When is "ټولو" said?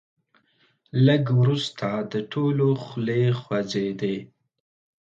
2.31-2.67